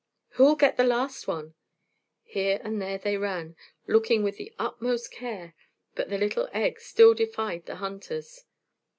[0.29, 1.53] "Who'll get the last one?"
[2.23, 3.55] Here and there they ran,
[3.85, 5.53] looking with the utmost care,
[5.93, 8.43] but the little egg still defied the hunters.